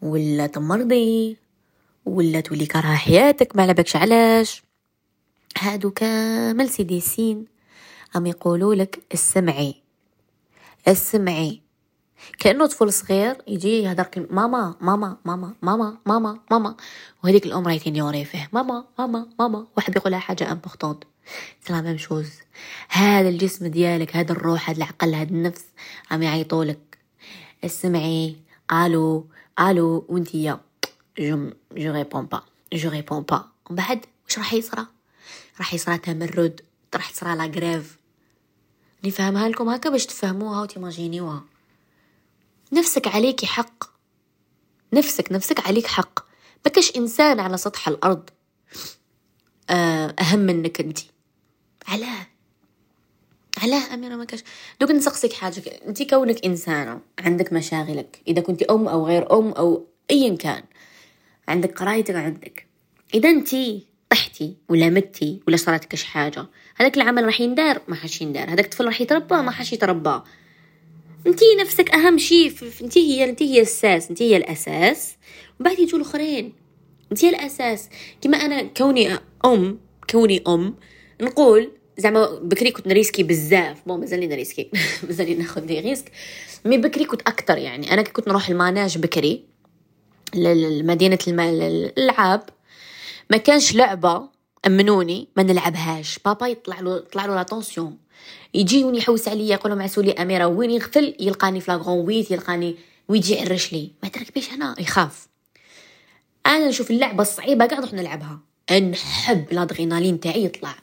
ولا 0.02 0.46
تمرضي 0.46 1.36
ولا 2.06 2.40
تولي 2.40 2.66
كارهة 2.66 2.96
حياتك 2.96 3.56
ما 3.56 3.62
على 3.62 3.74
بالكش 3.74 3.96
علاش. 3.96 4.62
هادو 5.58 5.90
كامل 5.90 6.68
c'est 6.68 7.00
des 7.00 7.15
signes 7.15 7.46
عم 8.14 8.26
يقولوا 8.26 8.74
لك 8.74 9.02
السمعي 9.14 9.74
السمعي 10.88 11.60
كأنه 12.38 12.66
طفل 12.66 12.92
صغير 12.92 13.36
يجي 13.48 13.94
كلمة 13.94 14.26
ماما 14.30 14.76
ماما 14.80 15.16
ماما 15.24 15.54
ماما 15.62 15.98
ماما 16.06 16.40
ماما. 16.50 16.76
وهذيك 17.24 17.46
الأم 17.46 17.66
راهي 17.66 17.78
ت 17.78 17.84
ignorer 17.84 18.24
فيه 18.24 18.48
ماما 18.52 18.84
ماما 18.98 19.28
ماما. 19.38 19.66
واحد 19.76 19.96
يقول 19.96 20.12
لها 20.12 20.20
حاجة 20.20 20.52
importante 20.52 21.04
la 21.70 21.80
même 21.80 21.98
chose. 21.98 22.30
هذا 22.88 23.28
الجسم 23.28 23.66
ديالك 23.66 24.16
هذا 24.16 24.32
الروح 24.32 24.70
هذا 24.70 24.78
العقل 24.78 25.14
هذا 25.14 25.30
النفس 25.30 25.64
عم 26.10 26.22
يعيطولك. 26.22 26.98
اسمعي 27.64 28.36
ألو 28.72 29.26
ألو 29.60 30.06
وانتيا 30.08 30.60
je 31.18 31.50
je 31.72 31.92
réponds 31.92 32.26
pas 32.26 32.42
je 32.72 32.90
réponds 32.90 33.22
pas 33.22 33.44
ومن 33.70 33.76
بعد 33.76 34.06
واش 34.24 34.38
راح 34.38 34.54
يصرى 34.54 34.86
راح 35.58 35.74
يصرى 35.74 35.98
تمرد 35.98 36.60
راح 36.94 37.10
تصرى 37.10 37.36
لا 37.36 37.44
غريف 37.44 37.98
نفهمها 39.04 39.48
لكم 39.48 39.68
هكا 39.68 39.90
باش 39.90 40.06
تفهموها 40.06 40.62
وتيماجينيوها 40.62 41.44
نفسك 42.72 43.08
عليكي 43.08 43.46
حق 43.46 43.84
نفسك 44.92 45.32
نفسك 45.32 45.66
عليك 45.66 45.86
حق 45.86 46.20
ما 46.66 46.72
انسان 46.96 47.40
على 47.40 47.56
سطح 47.56 47.88
الأرض 47.88 48.30
اهم 49.70 50.38
منك 50.38 50.80
انت 50.80 50.98
علاه 51.88 52.26
علاه 53.56 53.94
اميره 53.94 54.16
ما 54.16 54.24
كاش 54.24 54.40
دوك 54.80 54.90
نسقسيك 54.90 55.32
حاجة 55.32 55.62
انت 55.88 56.02
كونك 56.02 56.44
إنسانة 56.44 57.00
عندك 57.18 57.52
مشاغلك. 57.52 58.22
إذا 58.28 58.40
كنت 58.40 58.62
أم 58.62 58.88
أو 58.88 59.06
غير 59.06 59.38
أم 59.38 59.52
أو 59.52 59.86
ايا 60.10 60.36
كان 60.36 60.62
عندك 61.48 61.78
قرايتك 61.78 62.14
عندك 62.14 62.66
إذا 63.14 63.28
انت 63.30 63.56
طحتي 64.10 64.56
ولا 64.68 64.88
متي 64.88 65.40
ولا 65.48 65.56
صارت 65.56 65.84
كش 65.84 66.04
حاجة 66.04 66.46
هذاك 66.76 66.96
العمل 66.96 67.24
راح 67.24 67.40
يندار 67.40 67.82
ما 67.88 67.94
حاش 67.94 68.22
يندار. 68.22 68.50
هذاك 68.50 68.64
الطفل 68.64 68.84
راح 68.84 69.00
يتربى 69.00 69.34
ما 69.34 69.50
حاش 69.50 69.72
يتربى. 69.72 70.22
أنتي 71.26 71.44
نفسك 71.60 71.90
أهم 71.90 72.18
شيء 72.18 72.52
أنتي 72.82 73.00
هي 73.00 73.30
أنتي 73.30 73.44
هي 73.44 73.60
الساس 73.60 74.10
أنتي 74.10 74.32
هي 74.32 74.36
الأساس. 74.36 75.16
وبعد 75.60 75.78
يجوا 75.78 75.98
الأخرين. 75.98 76.52
أنتي 77.12 77.26
هي 77.26 77.30
الأساس. 77.30 77.88
كما 78.20 78.36
أنا 78.36 78.62
كوني 78.62 79.18
أم 79.44 79.78
كوني 80.10 80.42
أم 80.48 80.74
نقول 81.20 81.72
زعما 81.98 82.26
بكري 82.42 82.70
كنت 82.70 82.86
ن 82.86 82.91
risquer 82.91 83.22
بزاف. 83.22 83.76
bon 83.86 84.00
مازالني 84.00 84.26
ن 84.26 84.32
risquer 84.32 84.70
مازالني 85.06 85.34
ناخذ 85.34 85.60
des 85.60 85.80
risques. 85.80 86.12
mais 86.64 86.78
بكري 86.78 87.04
كنت 87.04 87.20
أكثر 87.20 87.58
يعني. 87.58 87.92
أنا 87.92 88.02
كنت 88.02 88.28
نروح 88.28 88.48
ال 88.48 88.55
manège 88.55 88.98
بكري 88.98 89.44
لمدينة 90.34 91.18
الالعاب 91.28 92.42
ما 93.30 93.36
كانش 93.36 93.74
لعبة 93.74 94.28
أمنوني 94.66 95.28
ما 95.36 95.42
نلعبهاش. 95.42 96.18
بابا 96.24 96.46
يطلع 96.46 96.80
له 96.80 96.96
يطلع 96.96 97.26
له 97.26 97.34
لاتونسيون 97.34 97.98
يجيوني 98.54 98.98
يحوس 98.98 99.28
عليا 99.28 99.54
يقول 99.54 99.72
لهم 99.72 99.82
عسولي 99.82 100.12
أميرة. 100.12 100.46
وين 100.46 100.70
يغفل؟ 100.70 101.16
يلقاني 101.20 101.60
في 101.60 101.70
لاغون 101.70 102.06
ويت 102.06 102.30
يلقاني 102.30 102.76
ويجي 103.08 103.34
يعرش 103.34 103.72
لي 103.72 103.90
ما 104.02 104.08
تركبيش 104.08 104.52
هنا 104.52 104.74
يخاف. 104.78 105.28
أنا 106.46 106.68
نشوف 106.68 106.90
اللعبة 106.90 107.22
الصعيبة 107.22 107.66
قاعد 107.66 107.80
نروح 107.80 107.92
نلعبها. 107.92 108.40
نحب 108.72 109.52
الأدرينالين 109.52 110.20
تاعي 110.20 110.44
يطلع. 110.44 110.74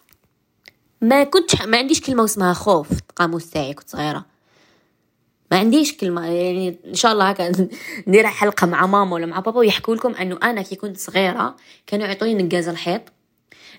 ما 1.04 1.24
كنتش 1.24 1.62
ما 1.62 1.78
عنديش 1.78 2.02
كلمة 2.02 2.24
اسمها 2.26 2.54
خوف 2.54 2.92
القاموس 2.92 3.50
تاعي 3.50 3.74
كنت 3.74 3.90
صغيرة. 3.90 4.26
ما 5.52 5.58
عنديش 5.60 5.98
كلمة 5.98 6.26
يعني 6.26 6.78
إن 6.86 6.94
شاء 6.94 7.12
الله 7.12 7.30
هكا 7.30 7.52
ندير 8.08 8.28
حلقة 8.28 8.68
مع 8.68 8.86
ماما 8.86 9.14
ولا 9.16 9.26
مع 9.26 9.40
بابا 9.40 9.60
ويحكوا 9.60 9.96
لكم 9.96 10.16
إنه 10.16 10.40
أنا 10.44 10.62
كي 10.62 10.76
كنت 10.76 10.98
صغيرة 10.98 11.56
كانوا 11.88 12.06
يعطوني 12.08 12.44
نقاز 12.44 12.68
الحيط 12.68 13.02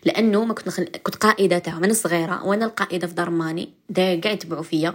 لأنه 0.05 0.45
ما 0.45 0.55
كنت 0.55 0.67
نخل... 0.67 0.85
كنت 0.85 1.15
قائدة 1.15 1.59
تاعهم. 1.59 1.83
من 1.83 1.93
صغيرة 1.95 2.45
وأنا 2.45 2.65
القائدة 2.65 3.07
في 3.07 3.15
دار 3.15 3.31
ماني 3.31 3.73
دا 3.89 4.03
قاعد 4.03 4.27
يتبعوا 4.37 4.63
فيا. 4.63 4.95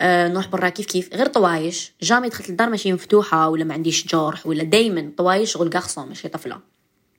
أه 0.00 0.28
نروح 0.28 0.48
برا 0.48 0.68
كيف 0.68 0.86
كيف؟ 0.86 1.14
غير 1.14 1.26
طوايش. 1.26 1.92
جامي 2.02 2.28
دخلت 2.28 2.50
الدار 2.50 2.70
ماشي 2.70 2.92
مفتوحة 2.92 3.48
ولا 3.48 3.64
ما 3.64 3.74
عنديش 3.74 4.06
جرح 4.06 4.46
ولا 4.46 4.62
دايما 4.64 5.12
طوايش 5.16 5.52
شغل 5.52 5.70
قاخصه 5.70 6.04
ماشي 6.04 6.28
طفلة. 6.28 6.60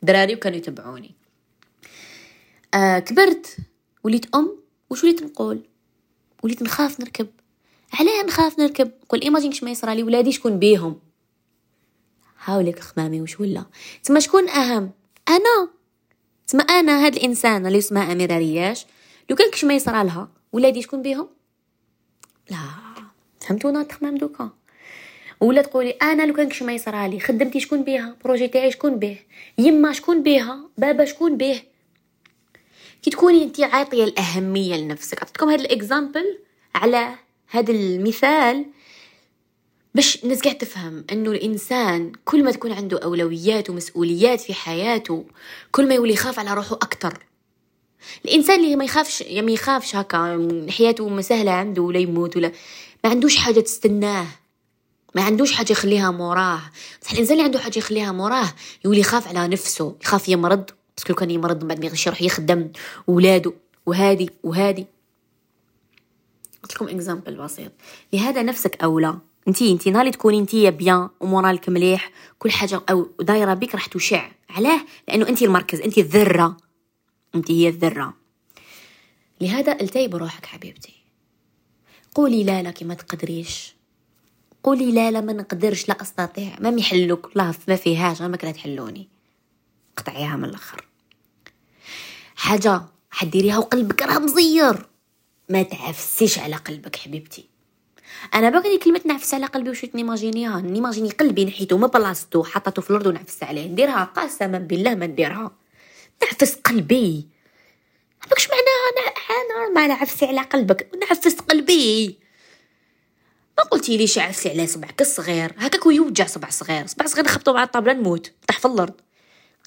دراري 0.03 0.35
وكانوا 0.35 0.57
يتبعوني. 0.57 1.11
أه 2.73 2.99
كبرت. 2.99 3.57
وليت 4.05 4.35
أم؟ 4.35 4.57
وش 4.89 5.03
وليت 5.03 5.23
نقول؟ 5.23 5.59
وليت 6.43 6.61
نخاف 6.61 6.99
نركب. 6.99 7.27
علاه 7.93 8.23
نخاف 8.23 8.59
نركب؟ 8.59 8.91
قول 9.09 9.21
imagine 9.21 9.51
ما 9.61 9.71
يصرى 9.71 9.95
لي 9.95 10.03
ولادي 10.03 10.31
شكون 10.31 10.59
بيهم؟ 10.59 10.99
هاولك 12.43 12.79
خمامي 12.79 13.21
وش 13.21 13.39
ولا؟ 13.39 13.65
تما 14.03 14.19
شكون 14.19 14.49
أهم؟ 14.49 14.91
أنا. 15.29 15.69
تما 16.47 16.63
أنا 16.63 17.05
هاد 17.05 17.15
الإنسان 17.15 17.65
اللي 17.65 17.77
اسمها 17.77 18.11
أميرة 18.11 18.37
رياش. 18.37 18.85
لو 19.29 19.35
كان 19.35 19.51
كش 19.51 19.65
ما 19.65 19.73
يصرى 19.73 20.03
لها 20.03 20.29
ولادي 20.53 20.81
شكون 20.81 21.01
بيهم؟ 21.01 21.27
لا. 22.49 22.57
فهمتونا 23.39 23.83
تخمام 23.83 24.17
دوكا؟ 24.17 24.49
ولا 25.41 25.61
تقولي 25.61 25.89
أنا 25.89 26.23
لو 26.23 26.33
كان 26.33 26.49
كش 26.49 26.63
ما 26.63 26.73
يصرى 26.73 27.07
لي 27.07 27.19
خدمتي 27.19 27.59
شكون 27.59 27.83
بيها؟ 27.83 28.15
projet 28.23 28.47
تاعي 28.47 28.71
شكون 28.71 28.99
بيه 28.99 29.27
يما 29.57 29.91
شكون 29.91 30.23
بيها؟ 30.23 30.59
بابا 30.77 31.05
شكون 31.05 31.37
بيه 31.37 31.74
كي 33.05 33.11
تكوني 33.11 33.43
انت 33.43 33.59
عاطية 33.59 34.03
الأهمية 34.03 34.75
لنفسك. 34.75 35.21
عطيتكم 35.21 35.49
هذا 35.49 35.61
الإكزامبل 35.61 36.39
على 36.75 37.15
هذا 37.49 37.71
المثال 37.71 38.65
باش 39.95 40.23
الناس 40.23 40.41
قاعد 40.41 40.57
تفهم 40.57 41.05
إنه 41.11 41.31
الإنسان 41.31 42.11
كل 42.25 42.43
ما 42.43 42.51
تكون 42.51 42.71
عنده 42.71 42.99
أولويات 43.03 43.69
ومسؤوليات 43.69 44.41
في 44.41 44.53
حياته 44.53 45.25
كل 45.71 45.87
ما 45.87 45.95
يولي 45.95 46.13
يخاف 46.13 46.39
على 46.39 46.53
روحه 46.53 46.75
أكثر 46.75 47.25
الإنسان 48.25 48.63
اللي 48.63 48.75
ما 48.75 48.83
يخافش 48.83 49.23
ما 49.23 49.51
يخافش 49.51 49.95
هكا 49.95 50.47
حياته 50.69 51.21
سهلة 51.21 51.51
عنده 51.51 51.81
ولا 51.81 51.99
يموت 51.99 52.37
ولا 52.37 52.51
ما 53.03 53.09
عندوش 53.09 53.37
حاجة 53.37 53.59
تستناه. 53.59 54.27
ما 55.15 55.21
عندوش 55.21 55.51
حاجة 55.51 55.71
يخليها 55.71 56.11
موراه. 56.11 56.61
بس 57.01 57.13
الإنسان 57.13 57.33
اللي 57.33 57.43
عنده 57.43 57.59
حاجة 57.59 57.77
يخليها 57.77 58.11
موراه 58.11 58.53
يولي 58.85 58.99
يخاف 58.99 59.27
على 59.27 59.47
نفسه 59.47 59.95
يخاف 60.01 60.29
يمرض. 60.29 60.69
بس 60.97 61.09
لو 61.09 61.15
كان 61.15 61.31
يمرض 61.31 61.61
من 61.61 61.67
بعد 61.67 61.79
ما 61.79 61.91
يروح 62.05 62.21
يخدم 62.21 62.71
ولاده 63.07 63.53
وهادي 63.85 64.29
وهادي. 64.43 64.87
قلت 66.63 66.73
لكم 66.75 66.87
exemple 66.87 67.35
بسيط. 67.35 67.71
لهذا 68.13 68.43
نفسك 68.43 68.83
أولى. 68.83 69.17
انتي 69.47 69.71
انتي 69.71 69.91
نهار 69.91 70.11
تكوني 70.11 70.39
انتي 70.39 70.71
bien 70.71 71.09
ومورالك 71.19 71.69
مليح 71.69 72.11
كل 72.39 72.51
حاجة 72.51 72.81
أو 72.89 73.11
دايرة 73.19 73.53
بك 73.53 73.75
راح 73.75 73.85
تشع 73.85 74.31
علاه؟ 74.49 74.81
لأنه 75.07 75.29
انتي 75.29 75.45
المركز 75.45 75.81
انتي 75.81 76.01
الذرة. 76.01 76.57
انتي 77.35 77.63
هي 77.63 77.69
الذرة. 77.69 78.13
لهذا 79.41 79.81
التهي 79.81 80.07
بروحك 80.07 80.45
حبيبتي. 80.45 80.93
قولي 82.15 82.43
لا 82.43 82.63
لك 82.63 82.83
ما 82.83 82.93
تقدريش. 82.93 83.75
قولي 84.63 84.91
لا 84.91 85.11
لا 85.11 85.21
ما 85.21 85.33
نقدرش 85.33 85.89
لا 85.89 86.01
أستطيع. 86.01 86.55
ما 86.59 86.69
يحلوك 86.69 87.31
لا 87.35 87.53
ما 87.67 87.75
فيهاش 87.75 88.21
ما 88.21 88.37
كلا 88.37 88.51
تحلوني. 88.51 89.14
قطعيها 89.97 90.35
من 90.35 90.45
الأخر. 90.45 90.85
حاجة 92.35 92.81
حديريها 93.11 93.57
وقلبك 93.57 94.01
راه 94.01 94.19
مزير. 94.19 94.85
ما 95.49 95.63
تعفسيش 95.63 96.39
على 96.39 96.55
قلبك 96.55 96.95
حبيبتي. 96.95 97.49
أنا 98.33 98.49
باغي 98.49 98.77
كلمة 98.77 99.01
نعفس 99.05 99.33
على 99.33 99.45
قلبي 99.45 99.69
وش 99.69 99.85
نيماجينيها. 99.85 100.61
نيماجيني 100.61 101.09
قلبي 101.09 101.45
نحيتو 101.45 101.77
من 101.77 101.87
بلاصتو. 101.87 102.43
حطيتو 102.43 102.81
في 102.81 102.89
الأرض 102.89 103.07
ونعفس 103.07 103.43
عليه. 103.43 103.67
نديرها 103.67 104.03
قسما 104.03 104.57
بالله 104.57 104.95
ما 104.95 105.07
نديرها. 105.07 105.51
نعفس 106.21 106.55
قلبي. 106.55 107.27
هذاكش 108.25 108.47
معناها 108.49 109.15
أنا 109.29 109.73
ما 109.73 109.87
نعفسي 109.87 110.25
على 110.25 110.41
قلبك. 110.41 110.89
نعفس 111.01 111.39
قلبي. 111.39 112.19
ما 113.57 113.63
قلتي 113.63 113.97
ليش 113.97 114.17
عفسي 114.17 114.49
على 114.49 114.67
صبعك 114.67 115.01
الصغير؟ 115.01 115.53
هكاك 115.57 115.85
يوجع 115.85 116.25
صبع 116.25 116.49
صغير. 116.49 116.87
صبع 116.87 117.05
صغير 117.05 117.25
نخبطو 117.25 117.53
مع 117.53 117.63
الطابلة 117.63 117.93
نموت. 117.93 118.31
طيح 118.47 118.59
في 118.59 118.65
الأرض. 118.65 118.93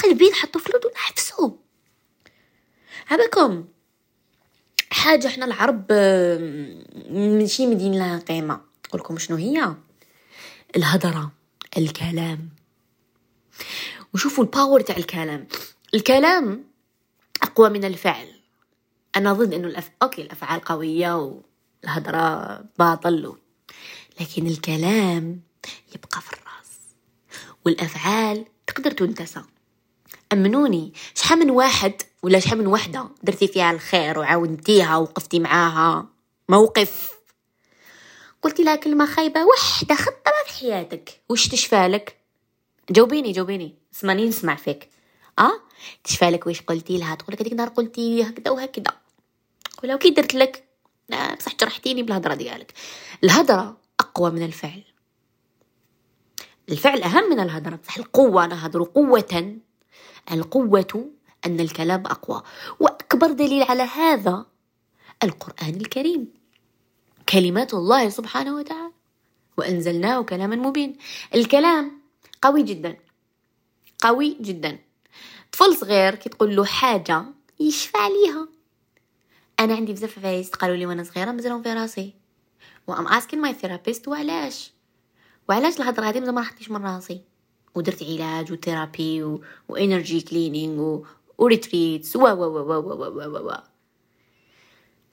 قلبي 0.04 0.30
نحطو 0.30 0.58
في 0.58 0.66
الأرض 0.66 0.84
ونحفسو 0.84 1.56
هباكم 3.06 3.64
حاجة 4.90 5.26
إحنا 5.26 5.44
العرب 5.44 5.92
ماشي 7.10 7.66
مدين 7.66 7.98
لها 7.98 8.18
قيمة. 8.18 8.60
لكم 8.94 9.18
شنو 9.18 9.36
هي؟ 9.36 9.74
الهدرة 10.76 11.32
الكلام. 11.78 12.48
وشوفوا 14.14 14.44
ال 14.44 14.50
power 14.50 14.80
تاع 14.80 14.96
الكلام. 14.96 15.48
الكلام 15.94 16.64
أقوى 17.42 17.68
من 17.68 17.84
الفعل. 17.84 18.28
أنا 19.16 19.32
ضد 19.32 19.54
إنه 19.54 19.68
الأف... 19.68 19.90
أوكي 20.02 20.22
الأفعال 20.22 20.60
قوية 20.60 21.16
والهدرة 21.84 22.58
باطل. 22.78 23.36
لكن 24.20 24.46
الكلام 24.46 25.40
يبقى 25.94 26.20
في 26.20 26.32
الرأس. 26.32 26.78
والأفعال 27.66 28.44
تقدر 28.66 28.90
تنتسى 28.90 29.42
أمنوني. 30.32 30.92
شحال 31.14 31.38
من 31.38 31.50
واحد 31.50 32.02
ولا 32.22 32.40
شحال 32.40 32.58
من 32.58 32.66
وحدة 32.66 33.08
درتي 33.22 33.48
فيها 33.48 33.70
الخير 33.70 34.18
وعاونتيها 34.18 34.96
وقفتي 34.96 35.40
معاها؟ 35.40 36.06
موقف. 36.48 37.12
قلتي 38.42 38.62
لها 38.62 38.76
كلمة 38.76 39.06
خايبة 39.06 39.44
وحدة 39.44 39.94
خطرة 39.94 40.44
في 40.46 40.58
حياتك. 40.58 41.20
وش 41.28 41.48
تشفالك 41.48 42.16
جاوبيني 42.90 43.32
جاوبيني. 43.32 43.74
اسمعني 43.94 44.28
نسمع 44.28 44.54
فيك. 44.54 44.88
آه؟ 45.38 45.60
تشفالك 46.04 46.46
وش 46.46 46.60
قلتي 46.60 46.98
لها؟ 46.98 47.14
تقول 47.14 47.34
لك 47.34 47.40
هذيك 47.40 47.52
النهار 47.52 47.68
قلتي 47.68 48.22
هكذا 48.22 48.50
وهكذا. 48.50 48.92
ولو 49.84 49.98
كي 49.98 50.10
درت 50.10 50.34
لك؟ 50.34 50.64
بصح 51.38 51.56
جرحتيني 51.60 52.02
بالهضره 52.02 52.34
ديالك. 52.34 52.72
الهضره 53.24 53.76
أقوى 54.00 54.30
من 54.30 54.42
الفعل. 54.42 54.84
الفعل 56.68 57.02
أهم 57.02 57.30
من 57.30 57.40
الهضره 57.40 57.76
بصح 57.76 57.96
القوة 57.96 58.46
نهضر 58.46 58.82
قوة. 58.82 59.58
القوة 60.32 61.10
أن 61.46 61.60
الكلام 61.60 62.06
أقوى. 62.06 62.42
وأكبر 62.80 63.32
دليل 63.32 63.62
على 63.62 63.82
هذا 63.82 64.46
القرآن 65.24 65.74
الكريم. 65.74 66.32
كلمات 67.28 67.74
الله 67.74 68.08
سبحانه 68.08 68.56
وتعالى. 68.56 68.92
وأنزلناه 69.56 70.22
كلاما 70.22 70.56
مبين 70.56 70.96
الكلام 71.34 72.00
قوي 72.42 72.62
جدا. 72.62 72.96
قوي 74.00 74.36
جدا. 74.40 74.78
طفل 75.52 75.76
صغير 75.76 76.14
كي 76.14 76.28
تقول 76.28 76.56
له 76.56 76.64
حاجة 76.64 77.24
يشفى 77.60 77.98
عليها 77.98 78.48
أنا 79.60 79.74
عندي 79.74 79.92
بزاف 79.92 80.18
عفايس 80.18 80.50
قالوا 80.50 80.76
لي 80.76 80.86
وأنا 80.86 81.04
صغيرة 81.04 81.30
مزلهم 81.30 81.62
في 81.62 81.72
راسي. 81.72 82.14
و 82.86 82.92
I'm 82.92 83.08
asking 83.08 83.40
my 83.40 83.54
therapist 83.54 84.08
وعلاش؟ 84.08 84.72
وعلاش 85.48 85.80
الهضرة 85.80 86.04
هذه 86.04 86.20
ما 86.20 86.40
راحتش 86.40 86.70
من 86.70 86.86
راسي؟ 86.86 87.27
ودرت 87.78 88.02
علاج 88.02 88.52
و 88.52 88.61
therapy 88.61 89.22
و... 89.22 89.42
و 89.68 89.76
energy 89.76 90.20
cleaning 90.20 90.80
و... 90.80 91.04
و 91.38 91.47
retreats 91.47 92.16
و 92.16 92.20
و 92.20 92.42
و 92.44 92.58
و 92.58 92.80
و 92.80 93.36
و 93.36 93.48
و 93.48 93.58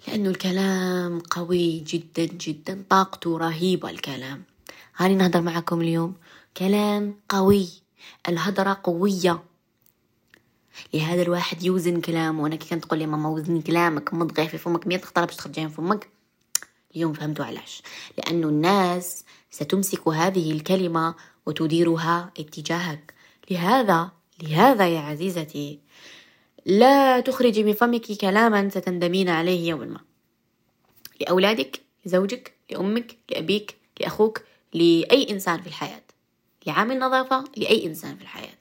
لأنه 0.07 0.29
الكلام 0.29 1.19
قوي 1.19 1.79
جدا 1.79 2.25
جدا 2.25 2.83
طاقته 2.89 3.37
رهيبة 3.37 3.89
الكلام. 3.89 4.43
هاني 4.97 5.15
نهضر 5.15 5.41
معكم 5.41 5.81
اليوم. 5.81 6.13
كلام 6.57 7.15
قوي. 7.29 7.69
الهضرة 8.29 8.79
قوية. 8.83 9.43
لهذا 10.93 11.21
الواحد 11.21 11.63
يوزن 11.63 12.01
كلامه. 12.01 12.43
وأنا 12.43 12.55
كي 12.55 12.69
كانت 12.69 12.85
تقول 12.85 12.99
لي 12.99 13.07
ماما 13.07 13.29
وزن 13.29 13.61
كلامك 13.61 14.13
مضغي 14.13 14.47
في 14.47 14.57
فمك 14.57 14.87
100 14.87 14.99
خطره 15.01 15.25
باش 15.25 15.35
تخرج 15.35 15.59
من 15.59 15.69
فمك؟ 15.69 16.09
اليوم 16.95 17.13
فهمتوا 17.13 17.45
علاش. 17.45 17.81
لأنه 18.17 18.47
الناس 18.47 19.25
ستمسك 19.55 20.07
هذه 20.07 20.51
الكلمة 20.51 21.15
وتديرها 21.45 22.31
اتجاهك. 22.39 23.13
لهذا 23.51 24.11
لهذا 24.43 24.87
يا 24.87 24.99
عزيزتي 24.99 25.79
لا 26.65 27.19
تخرجي 27.19 27.63
من 27.63 27.73
فمك 27.73 28.01
كلاما 28.01 28.69
ستندمين 28.69 29.29
عليه 29.29 29.69
يوما 29.69 29.85
ما. 29.85 29.99
لأولادك 31.21 31.81
لزوجك 32.05 32.53
لأمك 32.71 33.17
لأبيك 33.31 33.75
لأخوك 33.99 34.41
لأي 34.73 35.27
إنسان 35.29 35.61
في 35.61 35.67
الحياة. 35.67 36.03
لعامل 36.67 36.99
نظافة 36.99 37.43
لأي 37.57 37.85
إنسان 37.85 38.15
في 38.15 38.21
الحياة. 38.21 38.57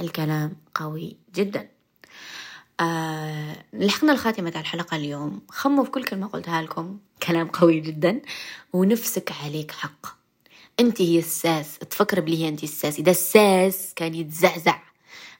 الكلام 0.00 0.56
قوي 0.74 1.16
جدا. 1.34 1.68
آه 2.80 3.64
لحقنا 3.72 4.12
الخاتمة 4.12 4.50
تاع 4.50 4.60
الحلقة 4.60 4.96
اليوم. 4.96 5.40
خموا 5.48 5.84
في 5.84 5.90
كل 5.90 6.04
كلمة 6.04 6.26
قلتها 6.26 6.62
لكم. 6.62 6.98
كلام 7.22 7.48
قوي 7.48 7.80
جدا. 7.80 8.22
ونفسك 8.72 9.32
عليك 9.44 9.70
حق. 9.70 10.23
انت 10.80 11.02
هي 11.02 11.18
الساس 11.18 11.78
تفكر 11.78 12.20
بلي 12.20 12.44
هي 12.44 12.48
انت 12.48 12.64
الساس 12.64 12.98
إذا 12.98 13.10
الساس 13.10 13.92
كان 13.96 14.14
يتزعزع 14.14 14.78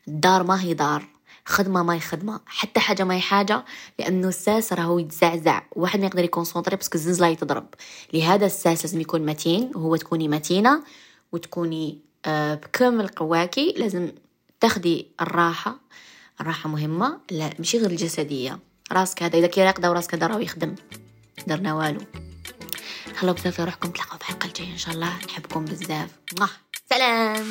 الدار 0.08 0.42
ما 0.42 0.62
هي 0.62 0.74
دار 0.74 1.06
خدمة 1.46 1.82
ما 1.82 1.94
هي 1.94 2.00
خدمة 2.00 2.40
حتى 2.46 2.80
حاجة 2.80 3.04
ما 3.04 3.14
هي 3.14 3.20
حاجة 3.20 3.64
لأنه 3.98 4.28
الساس 4.28 4.72
راهو 4.72 4.98
يتزعزع. 4.98 5.62
واحد 5.76 6.00
ما 6.00 6.06
يقدر 6.06 6.24
ي 6.24 6.29
concentrer 6.29 6.76
parce 6.76 6.90
que 6.90 6.98
الزنزله 6.98 7.26
يتضرب. 7.26 7.66
لهذا 8.12 8.46
الساس 8.46 8.84
لازم 8.84 9.00
يكون 9.00 9.26
متين 9.26 9.70
وهو 9.74 9.96
تكوني 9.96 10.28
متينة 10.28 10.84
وتكوني 11.32 11.98
آه 12.26 12.54
بكامل 12.54 13.08
قواكي. 13.08 13.74
لازم 13.76 14.12
تاخدي 14.60 15.06
الراحة 15.20 15.76
الراحة 16.40 16.68
مهمة. 16.68 17.18
لا 17.30 17.50
ماشي 17.58 17.78
غير 17.78 17.90
الجسدية. 17.90 18.58
راسك 18.92 19.22
هذا 19.22 19.38
إذا 19.38 19.46
كي 19.46 19.64
راقدة 19.64 19.90
وراسك 19.90 20.14
هذا 20.14 20.26
راهو 20.26 20.38
يخدم. 20.38 20.74
درنا 21.46 21.74
والو. 21.74 22.00
خلوا 23.16 23.34
بزاف 23.34 23.60
روحكم 23.60 23.90
تلاقوا 23.90 24.18
في 24.18 24.20
الحلقة 24.20 24.46
الجاية 24.46 24.72
إن 24.72 24.78
شاء 24.78 24.94
الله. 24.94 25.18
نحبكم 25.26 25.64
بزاف. 25.64 26.10
سلام 26.90 27.46